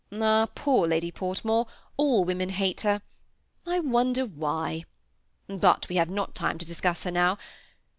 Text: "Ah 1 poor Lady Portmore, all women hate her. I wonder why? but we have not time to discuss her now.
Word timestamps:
"Ah 0.11 0.45
1 0.47 0.47
poor 0.55 0.87
Lady 0.87 1.11
Portmore, 1.11 1.67
all 1.95 2.25
women 2.25 2.49
hate 2.49 2.81
her. 2.81 3.03
I 3.67 3.79
wonder 3.81 4.25
why? 4.25 4.85
but 5.45 5.87
we 5.89 5.97
have 5.97 6.09
not 6.09 6.33
time 6.33 6.57
to 6.57 6.65
discuss 6.65 7.03
her 7.03 7.11
now. 7.11 7.37